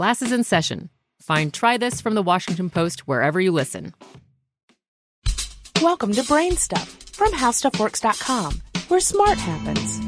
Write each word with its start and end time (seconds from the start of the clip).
Classes 0.00 0.32
in 0.32 0.44
session. 0.44 0.88
Find 1.20 1.52
Try 1.52 1.76
This 1.76 2.00
from 2.00 2.14
the 2.14 2.22
Washington 2.22 2.70
Post 2.70 3.00
wherever 3.06 3.38
you 3.38 3.52
listen. 3.52 3.92
Welcome 5.82 6.14
to 6.14 6.24
Brain 6.24 6.56
Stuff 6.56 6.88
from 7.12 7.32
HowStuffWorks.com, 7.32 8.62
where 8.88 9.00
smart 9.00 9.36
happens. 9.36 9.98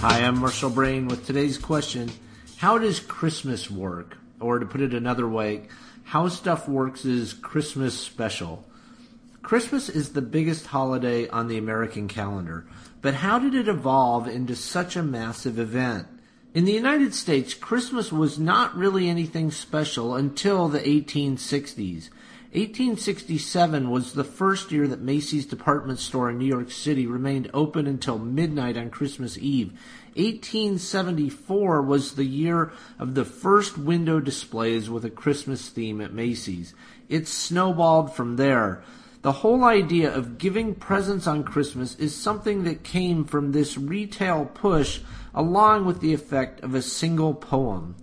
Hi, 0.00 0.24
I'm 0.24 0.40
Marshall 0.40 0.70
Brain 0.70 1.06
with 1.06 1.24
today's 1.24 1.56
question 1.56 2.10
How 2.56 2.78
does 2.78 2.98
Christmas 2.98 3.70
work? 3.70 4.16
Or 4.40 4.58
to 4.58 4.66
put 4.66 4.80
it 4.80 4.92
another 4.92 5.28
way, 5.28 5.68
How 6.02 6.26
Stuff 6.26 6.68
Works' 6.68 7.04
is 7.04 7.32
Christmas 7.32 7.96
special. 7.96 8.64
Christmas 9.44 9.90
is 9.90 10.12
the 10.12 10.22
biggest 10.22 10.68
holiday 10.68 11.28
on 11.28 11.48
the 11.48 11.58
American 11.58 12.08
calendar, 12.08 12.64
but 13.02 13.12
how 13.12 13.38
did 13.38 13.54
it 13.54 13.68
evolve 13.68 14.26
into 14.26 14.56
such 14.56 14.96
a 14.96 15.02
massive 15.02 15.58
event? 15.58 16.08
In 16.54 16.64
the 16.64 16.72
United 16.72 17.12
States, 17.12 17.52
Christmas 17.52 18.10
was 18.10 18.38
not 18.38 18.74
really 18.74 19.06
anything 19.06 19.50
special 19.50 20.14
until 20.14 20.68
the 20.68 20.80
1860s. 20.80 22.08
1867 22.52 23.90
was 23.90 24.14
the 24.14 24.24
first 24.24 24.72
year 24.72 24.88
that 24.88 25.02
Macy's 25.02 25.44
department 25.44 25.98
store 25.98 26.30
in 26.30 26.38
New 26.38 26.46
York 26.46 26.70
City 26.70 27.06
remained 27.06 27.50
open 27.52 27.86
until 27.86 28.18
midnight 28.18 28.78
on 28.78 28.88
Christmas 28.88 29.36
Eve. 29.36 29.72
1874 30.14 31.82
was 31.82 32.14
the 32.14 32.24
year 32.24 32.72
of 32.98 33.14
the 33.14 33.26
first 33.26 33.76
window 33.76 34.20
displays 34.20 34.88
with 34.88 35.04
a 35.04 35.10
Christmas 35.10 35.68
theme 35.68 36.00
at 36.00 36.14
Macy's. 36.14 36.74
It 37.10 37.28
snowballed 37.28 38.14
from 38.14 38.36
there. 38.36 38.82
The 39.24 39.32
whole 39.32 39.64
idea 39.64 40.14
of 40.14 40.36
giving 40.36 40.74
presents 40.74 41.26
on 41.26 41.44
Christmas 41.44 41.94
is 41.94 42.14
something 42.14 42.64
that 42.64 42.84
came 42.84 43.24
from 43.24 43.52
this 43.52 43.78
retail 43.78 44.44
push 44.44 45.00
along 45.34 45.86
with 45.86 46.00
the 46.00 46.12
effect 46.12 46.60
of 46.60 46.74
a 46.74 46.82
single 46.82 47.32
poem. 47.32 47.94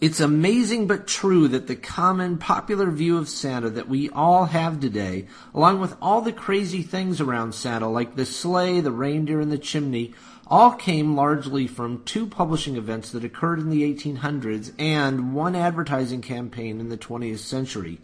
It's 0.00 0.18
amazing 0.18 0.88
but 0.88 1.06
true 1.06 1.46
that 1.46 1.68
the 1.68 1.76
common 1.76 2.38
popular 2.38 2.90
view 2.90 3.18
of 3.18 3.28
Santa 3.28 3.70
that 3.70 3.88
we 3.88 4.10
all 4.10 4.46
have 4.46 4.80
today, 4.80 5.28
along 5.54 5.78
with 5.78 5.94
all 6.02 6.22
the 6.22 6.32
crazy 6.32 6.82
things 6.82 7.20
around 7.20 7.54
Santa 7.54 7.88
like 7.88 8.16
the 8.16 8.26
sleigh, 8.26 8.80
the 8.80 8.90
reindeer, 8.90 9.40
and 9.40 9.52
the 9.52 9.58
chimney, 9.58 10.12
all 10.48 10.72
came 10.72 11.14
largely 11.14 11.68
from 11.68 12.02
two 12.02 12.26
publishing 12.26 12.74
events 12.74 13.12
that 13.12 13.22
occurred 13.22 13.60
in 13.60 13.70
the 13.70 13.94
1800s 13.94 14.72
and 14.76 15.36
one 15.36 15.54
advertising 15.54 16.20
campaign 16.20 16.80
in 16.80 16.88
the 16.88 16.98
20th 16.98 17.38
century. 17.38 18.00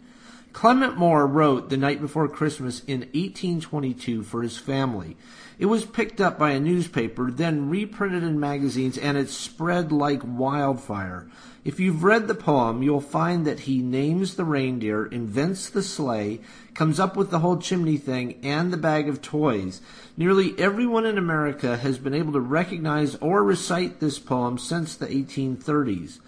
Clement 0.55 0.95
Moore 0.95 1.27
wrote 1.27 1.69
The 1.69 1.75
Night 1.75 1.99
Before 1.99 2.29
Christmas 2.29 2.79
in 2.85 3.01
1822 3.01 4.23
for 4.23 4.41
his 4.41 4.57
family. 4.57 5.17
It 5.59 5.65
was 5.65 5.83
picked 5.83 6.21
up 6.21 6.39
by 6.39 6.51
a 6.51 6.61
newspaper, 6.61 7.29
then 7.29 7.69
reprinted 7.69 8.23
in 8.23 8.39
magazines, 8.39 8.97
and 8.97 9.17
it 9.17 9.29
spread 9.29 9.91
like 9.91 10.21
wildfire. 10.23 11.27
If 11.65 11.81
you've 11.81 12.05
read 12.05 12.29
the 12.29 12.35
poem, 12.35 12.81
you'll 12.81 13.01
find 13.01 13.45
that 13.45 13.59
he 13.59 13.81
names 13.81 14.35
the 14.35 14.45
reindeer, 14.45 15.05
invents 15.05 15.69
the 15.69 15.83
sleigh, 15.83 16.39
comes 16.73 17.01
up 17.01 17.17
with 17.17 17.31
the 17.31 17.39
whole 17.39 17.57
chimney 17.57 17.97
thing, 17.97 18.39
and 18.41 18.71
the 18.71 18.77
bag 18.77 19.09
of 19.09 19.21
toys. 19.21 19.81
Nearly 20.15 20.57
everyone 20.57 21.05
in 21.05 21.17
America 21.17 21.75
has 21.75 21.97
been 21.97 22.13
able 22.13 22.31
to 22.31 22.39
recognize 22.39 23.15
or 23.15 23.43
recite 23.43 23.99
this 23.99 24.19
poem 24.19 24.57
since 24.57 24.95
the 24.95 25.07
1830s. 25.07 26.19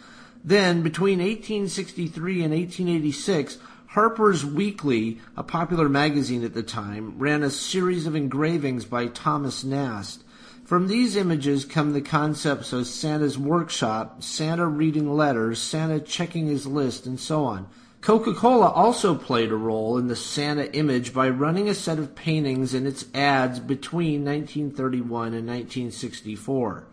Then, 0.43 0.81
between 0.81 1.19
1863 1.19 2.43
and 2.43 2.53
1886, 2.53 3.57
Harper's 3.91 4.45
Weekly, 4.45 5.19
a 5.37 5.43
popular 5.43 5.87
magazine 5.87 6.43
at 6.43 6.53
the 6.53 6.61
time, 6.61 7.17
ran 7.17 7.41
a 7.41 7.49
series 7.49 8.05
of 8.05 8.17
engravings 8.17 8.83
by 8.83 9.07
Thomas 9.07 9.63
Nast. 9.63 10.25
From 10.65 10.87
these 10.87 11.15
images 11.15 11.63
come 11.63 11.93
the 11.93 12.01
concepts 12.01 12.73
of 12.73 12.85
Santa's 12.85 13.37
workshop, 13.37 14.21
Santa 14.21 14.67
reading 14.67 15.09
letters, 15.13 15.59
Santa 15.59 16.01
checking 16.01 16.47
his 16.47 16.67
list, 16.67 17.05
and 17.05 17.17
so 17.17 17.45
on. 17.45 17.67
Coca 18.01 18.33
Cola 18.33 18.69
also 18.69 19.15
played 19.15 19.51
a 19.51 19.55
role 19.55 19.97
in 19.97 20.07
the 20.07 20.17
Santa 20.17 20.69
image 20.75 21.13
by 21.13 21.29
running 21.29 21.69
a 21.69 21.73
set 21.73 21.97
of 21.97 22.13
paintings 22.13 22.73
in 22.73 22.85
its 22.85 23.05
ads 23.13 23.61
between 23.61 24.25
1931 24.25 25.33
and 25.33 25.47
1964. 25.47 26.85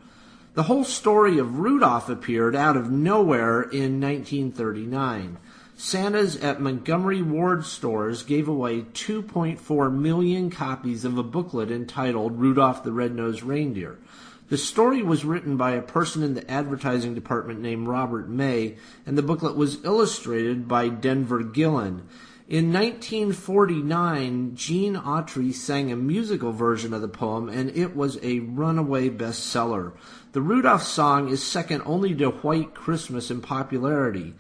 The 0.54 0.62
whole 0.62 0.84
story 0.84 1.38
of 1.38 1.58
Rudolph 1.58 2.08
appeared 2.08 2.54
out 2.54 2.76
of 2.76 2.88
nowhere 2.88 3.62
in 3.62 4.00
1939. 4.00 5.38
Santas 5.76 6.36
at 6.36 6.60
Montgomery 6.60 7.20
Ward 7.20 7.64
stores 7.64 8.22
gave 8.22 8.46
away 8.46 8.82
2.4 8.82 9.92
million 9.92 10.48
copies 10.48 11.04
of 11.04 11.18
a 11.18 11.24
booklet 11.24 11.72
entitled 11.72 12.38
Rudolph 12.38 12.84
the 12.84 12.92
Red-Nosed 12.92 13.42
Reindeer. 13.42 13.98
The 14.50 14.56
story 14.56 15.02
was 15.02 15.24
written 15.24 15.56
by 15.56 15.72
a 15.72 15.82
person 15.82 16.22
in 16.22 16.34
the 16.34 16.48
advertising 16.48 17.14
department 17.14 17.60
named 17.60 17.88
Robert 17.88 18.28
May, 18.28 18.76
and 19.04 19.18
the 19.18 19.22
booklet 19.22 19.56
was 19.56 19.84
illustrated 19.84 20.68
by 20.68 20.88
Denver 20.88 21.42
Gillen. 21.42 22.06
In 22.46 22.72
1949, 22.72 24.54
Gene 24.54 24.94
Autry 24.94 25.52
sang 25.52 25.90
a 25.90 25.96
musical 25.96 26.52
version 26.52 26.94
of 26.94 27.00
the 27.00 27.08
poem, 27.08 27.48
and 27.48 27.70
it 27.70 27.96
was 27.96 28.18
a 28.22 28.40
runaway 28.40 29.08
bestseller. 29.08 29.92
The 30.32 30.42
Rudolph 30.42 30.84
song 30.84 31.30
is 31.30 31.42
second 31.42 31.82
only 31.84 32.14
to 32.16 32.30
White 32.30 32.74
Christmas 32.74 33.30
in 33.30 33.40
popularity. 33.40 34.34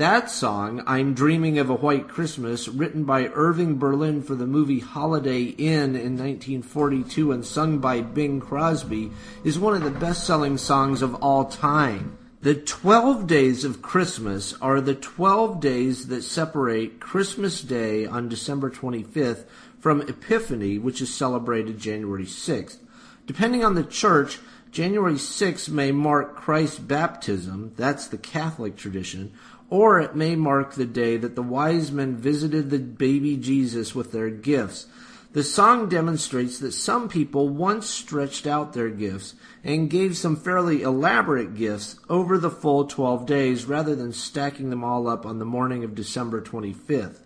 That 0.00 0.30
song, 0.30 0.82
I'm 0.86 1.12
Dreaming 1.12 1.58
of 1.58 1.68
a 1.68 1.74
White 1.74 2.08
Christmas, 2.08 2.68
written 2.68 3.04
by 3.04 3.26
Irving 3.34 3.76
Berlin 3.76 4.22
for 4.22 4.34
the 4.34 4.46
movie 4.46 4.78
Holiday 4.78 5.42
Inn 5.42 5.94
in 5.94 6.16
1942 6.16 7.30
and 7.32 7.44
sung 7.44 7.80
by 7.80 8.00
Bing 8.00 8.40
Crosby, 8.40 9.10
is 9.44 9.58
one 9.58 9.74
of 9.74 9.84
the 9.84 9.90
best 9.90 10.26
selling 10.26 10.56
songs 10.56 11.02
of 11.02 11.16
all 11.16 11.44
time. 11.44 12.16
The 12.40 12.54
12 12.54 13.26
days 13.26 13.62
of 13.66 13.82
Christmas 13.82 14.54
are 14.62 14.80
the 14.80 14.94
12 14.94 15.60
days 15.60 16.06
that 16.06 16.22
separate 16.22 16.98
Christmas 16.98 17.60
Day 17.60 18.06
on 18.06 18.30
December 18.30 18.70
25th 18.70 19.44
from 19.80 20.00
Epiphany, 20.00 20.78
which 20.78 21.02
is 21.02 21.12
celebrated 21.12 21.78
January 21.78 22.24
6th. 22.24 22.78
Depending 23.26 23.62
on 23.62 23.74
the 23.74 23.84
church, 23.84 24.38
January 24.70 25.14
6th 25.14 25.68
may 25.68 25.90
mark 25.90 26.36
Christ's 26.36 26.78
baptism, 26.78 27.72
that's 27.76 28.06
the 28.06 28.18
Catholic 28.18 28.76
tradition, 28.76 29.32
or 29.68 30.00
it 30.00 30.14
may 30.14 30.36
mark 30.36 30.74
the 30.74 30.86
day 30.86 31.16
that 31.16 31.34
the 31.34 31.42
wise 31.42 31.90
men 31.90 32.16
visited 32.16 32.70
the 32.70 32.78
baby 32.78 33.36
Jesus 33.36 33.94
with 33.94 34.12
their 34.12 34.30
gifts. 34.30 34.86
The 35.32 35.42
song 35.42 35.88
demonstrates 35.88 36.58
that 36.58 36.72
some 36.72 37.08
people 37.08 37.48
once 37.48 37.88
stretched 37.88 38.46
out 38.46 38.72
their 38.72 38.90
gifts 38.90 39.34
and 39.62 39.90
gave 39.90 40.16
some 40.16 40.36
fairly 40.36 40.82
elaborate 40.82 41.54
gifts 41.54 41.98
over 42.08 42.38
the 42.38 42.50
full 42.50 42.86
12 42.86 43.26
days 43.26 43.64
rather 43.64 43.94
than 43.94 44.12
stacking 44.12 44.70
them 44.70 44.82
all 44.84 45.08
up 45.08 45.26
on 45.26 45.38
the 45.38 45.44
morning 45.44 45.84
of 45.84 45.94
December 45.94 46.40
25th. 46.40 47.18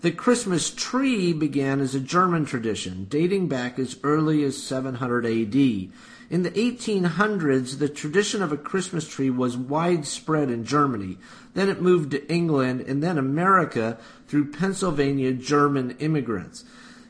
The 0.00 0.12
Christmas 0.12 0.70
tree 0.70 1.32
began 1.32 1.80
as 1.80 1.92
a 1.92 2.00
German 2.00 2.44
tradition, 2.44 3.06
dating 3.10 3.48
back 3.48 3.80
as 3.80 3.98
early 4.04 4.44
as 4.44 4.62
700 4.62 5.26
AD. 5.26 5.56
In 5.56 6.42
the 6.42 6.52
1800s, 6.52 7.80
the 7.80 7.88
tradition 7.88 8.40
of 8.40 8.52
a 8.52 8.56
Christmas 8.56 9.08
tree 9.08 9.30
was 9.30 9.56
widespread 9.56 10.50
in 10.50 10.64
Germany. 10.64 11.18
Then 11.54 11.68
it 11.68 11.82
moved 11.82 12.12
to 12.12 12.32
England 12.32 12.82
and 12.82 13.02
then 13.02 13.18
America 13.18 13.98
through 14.28 14.52
Pennsylvania 14.52 15.32
German 15.32 15.96
immigrants. 15.98 16.62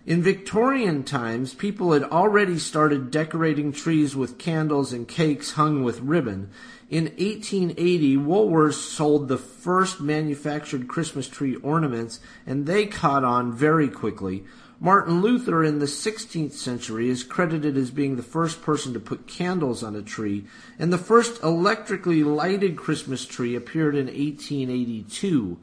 In 0.07 0.23
Victorian 0.23 1.05
times, 1.05 1.53
people 1.53 1.93
had 1.93 2.05
already 2.05 2.59
started 2.59 3.11
decorating 3.11 3.73
trees 3.73 4.17
with 4.17 4.39
candles 4.39 4.95
and 4.95 5.07
cakes 5.07 5.53
hung 5.53 5.83
with 5.83 6.01
ribbon. 6.01 6.49
In 6.91 7.05
1880, 7.05 8.17
Woolworths 8.17 8.73
sold 8.73 9.29
the 9.29 9.37
first 9.37 10.01
manufactured 10.01 10.89
Christmas 10.89 11.29
tree 11.29 11.57
ornaments, 11.57 12.19
and 12.47 12.65
they 12.65 12.87
caught 12.87 13.25
on 13.25 13.53
very 13.53 13.89
quickly. 13.89 14.45
Martin 14.81 15.21
Luther 15.21 15.63
in 15.63 15.81
the 15.81 15.87
16th 15.87 16.53
century 16.53 17.11
is 17.11 17.25
credited 17.25 17.77
as 17.77 17.91
being 17.91 18.17
the 18.17 18.23
first 18.23 18.63
person 18.63 18.95
to 18.95 19.01
put 19.01 19.27
candles 19.27 19.83
on 19.83 19.97
a 19.97 20.01
tree, 20.01 20.47
and 20.79 20.91
the 20.91 20.97
first 20.97 21.43
electrically 21.43 22.25
lighted 22.25 22.79
Christmas 22.79 23.27
tree 23.27 23.55
appeared 23.55 23.95
in 23.95 24.07
1882. 24.07 25.59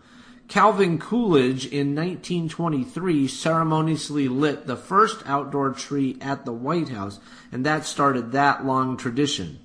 Calvin 0.48 1.00
Coolidge 1.00 1.66
in 1.66 1.96
1923 1.96 3.28
ceremoniously 3.28 4.28
lit 4.28 4.68
the 4.68 4.76
first 4.76 5.24
outdoor 5.26 5.72
tree 5.72 6.18
at 6.22 6.46
the 6.46 6.54
White 6.54 6.90
House, 6.90 7.20
and 7.52 7.66
that 7.66 7.84
started 7.84 8.32
that 8.34 8.64
long 8.64 8.96
tradition. 8.96 9.60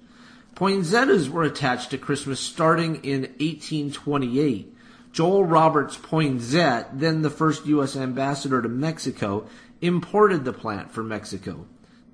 Poinsettias 0.61 1.31
were 1.31 1.43
attached 1.43 1.89
to 1.89 1.97
Christmas 1.97 2.39
starting 2.39 2.97
in 2.97 3.23
1828. 3.23 4.77
Joel 5.11 5.47
Roberts 5.47 5.97
Poinsett, 5.97 6.87
then 6.93 7.23
the 7.23 7.31
first 7.31 7.65
U.S. 7.65 7.97
ambassador 7.97 8.61
to 8.61 8.69
Mexico, 8.69 9.47
imported 9.81 10.45
the 10.45 10.53
plant 10.53 10.93
from 10.93 11.09
Mexico. 11.09 11.65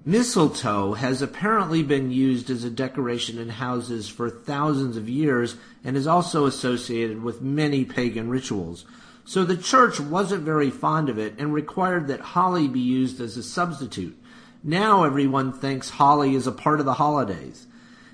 Mistletoe 0.05 0.93
has 0.93 1.23
apparently 1.23 1.83
been 1.83 2.13
used 2.13 2.49
as 2.49 2.63
a 2.63 2.71
decoration 2.71 3.41
in 3.41 3.49
houses 3.49 4.09
for 4.09 4.31
thousands 4.31 4.97
of 4.97 5.09
years 5.09 5.57
and 5.83 5.97
is 5.97 6.07
also 6.07 6.47
associated 6.47 7.25
with 7.25 7.43
many 7.43 7.85
pagan 7.85 8.31
rituals. 8.31 8.85
So 9.25 9.43
the 9.43 9.57
church 9.57 9.99
wasn't 9.99 10.45
very 10.45 10.71
fond 10.71 11.09
of 11.09 11.19
it 11.19 11.35
and 11.37 11.53
required 11.53 12.07
that 12.07 12.21
holly 12.21 12.69
be 12.69 12.79
used 12.79 13.21
as 13.21 13.37
a 13.37 13.43
substitute. 13.43 14.17
Now 14.63 15.03
everyone 15.03 15.53
thinks 15.53 15.91
holly 15.91 16.37
is 16.37 16.47
a 16.47 16.53
part 16.53 16.79
of 16.79 16.87
the 16.87 16.95
holidays. 16.95 17.67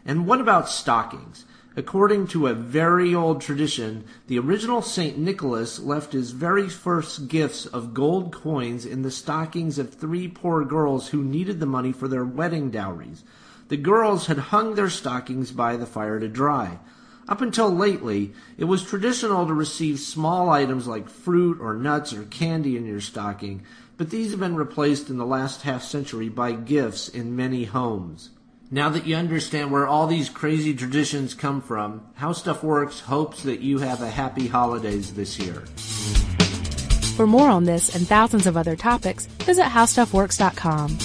And 0.04 0.26
what 0.26 0.40
about 0.40 0.68
stockings? 0.68 1.44
According 1.74 2.26
to 2.28 2.48
a 2.48 2.54
very 2.54 3.14
old 3.14 3.40
tradition, 3.40 4.04
the 4.26 4.38
original 4.38 4.82
St. 4.82 5.16
Nicholas 5.16 5.78
left 5.78 6.12
his 6.12 6.32
very 6.32 6.68
first 6.68 7.28
gifts 7.28 7.64
of 7.64 7.94
gold 7.94 8.30
coins 8.30 8.84
in 8.84 9.02
the 9.02 9.10
stockings 9.10 9.78
of 9.78 9.94
three 9.94 10.28
poor 10.28 10.66
girls 10.66 11.08
who 11.08 11.22
needed 11.22 11.60
the 11.60 11.66
money 11.66 11.92
for 11.92 12.08
their 12.08 12.26
wedding 12.26 12.70
dowries. 12.70 13.24
The 13.68 13.78
girls 13.78 14.26
had 14.26 14.38
hung 14.38 14.74
their 14.74 14.90
stockings 14.90 15.50
by 15.50 15.78
the 15.78 15.86
fire 15.86 16.20
to 16.20 16.28
dry. 16.28 16.78
Up 17.26 17.40
until 17.40 17.70
lately, 17.70 18.34
it 18.58 18.64
was 18.64 18.82
traditional 18.82 19.46
to 19.46 19.54
receive 19.54 19.98
small 20.00 20.50
items 20.50 20.86
like 20.86 21.08
fruit 21.08 21.58
or 21.58 21.74
nuts 21.74 22.12
or 22.12 22.24
candy 22.24 22.76
in 22.76 22.84
your 22.84 23.00
stocking, 23.00 23.62
but 23.96 24.10
these 24.10 24.32
have 24.32 24.40
been 24.40 24.56
replaced 24.56 25.08
in 25.08 25.16
the 25.16 25.24
last 25.24 25.62
half 25.62 25.82
century 25.82 26.28
by 26.28 26.52
gifts 26.52 27.08
in 27.08 27.34
many 27.34 27.64
homes. 27.64 28.28
Now 28.74 28.88
that 28.88 29.06
you 29.06 29.16
understand 29.16 29.70
where 29.70 29.86
all 29.86 30.06
these 30.06 30.30
crazy 30.30 30.72
traditions 30.72 31.34
come 31.34 31.60
from, 31.60 32.06
How 32.14 32.32
Stuff 32.32 32.64
Works 32.64 33.00
hopes 33.00 33.42
that 33.42 33.60
you 33.60 33.80
have 33.80 34.00
a 34.00 34.08
happy 34.08 34.48
holidays 34.48 35.12
this 35.12 35.38
year. 35.38 35.66
For 37.16 37.26
more 37.26 37.50
on 37.50 37.64
this 37.64 37.94
and 37.94 38.08
thousands 38.08 38.46
of 38.46 38.56
other 38.56 38.74
topics, 38.74 39.26
visit 39.44 39.64
howstuffworks.com. 39.64 40.98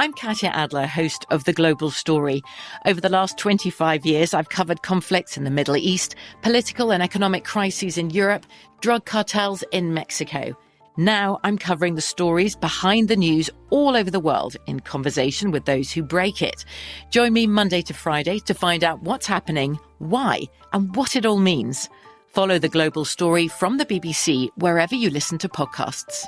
I'm 0.00 0.12
Katya 0.14 0.48
Adler, 0.48 0.88
host 0.88 1.24
of 1.30 1.44
The 1.44 1.52
Global 1.52 1.92
Story. 1.92 2.42
Over 2.84 3.00
the 3.00 3.08
last 3.08 3.38
25 3.38 4.04
years, 4.04 4.34
I've 4.34 4.48
covered 4.48 4.82
conflicts 4.82 5.36
in 5.36 5.44
the 5.44 5.50
Middle 5.50 5.76
East, 5.76 6.16
political 6.42 6.90
and 6.90 7.00
economic 7.00 7.44
crises 7.44 7.96
in 7.96 8.10
Europe, 8.10 8.44
drug 8.80 9.04
cartels 9.04 9.62
in 9.70 9.94
Mexico. 9.94 10.56
Now 10.98 11.38
I'm 11.44 11.58
covering 11.58 11.94
the 11.94 12.00
stories 12.00 12.56
behind 12.56 13.06
the 13.06 13.14
news 13.14 13.48
all 13.70 13.94
over 13.94 14.10
the 14.10 14.18
world 14.18 14.56
in 14.66 14.80
conversation 14.80 15.52
with 15.52 15.64
those 15.64 15.92
who 15.92 16.02
break 16.02 16.42
it. 16.42 16.64
Join 17.08 17.32
me 17.32 17.46
Monday 17.46 17.82
to 17.82 17.94
Friday 17.94 18.40
to 18.40 18.52
find 18.52 18.82
out 18.82 19.00
what's 19.04 19.24
happening, 19.24 19.78
why, 19.98 20.42
and 20.72 20.96
what 20.96 21.14
it 21.14 21.24
all 21.24 21.38
means. 21.38 21.88
Follow 22.26 22.58
the 22.58 22.68
global 22.68 23.04
story 23.04 23.46
from 23.46 23.78
the 23.78 23.86
BBC 23.86 24.48
wherever 24.56 24.96
you 24.96 25.08
listen 25.08 25.38
to 25.38 25.48
podcasts. 25.48 26.24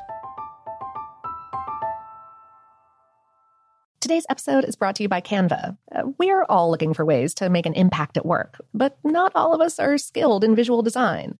Today's 4.00 4.24
episode 4.30 4.64
is 4.64 4.76
brought 4.76 4.94
to 4.94 5.02
you 5.02 5.08
by 5.08 5.20
Canva. 5.20 5.76
Uh, 5.90 6.02
we're 6.16 6.44
all 6.44 6.70
looking 6.70 6.94
for 6.94 7.04
ways 7.04 7.34
to 7.34 7.50
make 7.50 7.66
an 7.66 7.74
impact 7.74 8.16
at 8.16 8.24
work, 8.24 8.64
but 8.72 8.96
not 9.02 9.32
all 9.34 9.52
of 9.52 9.60
us 9.60 9.80
are 9.80 9.98
skilled 9.98 10.44
in 10.44 10.54
visual 10.54 10.80
design. 10.80 11.39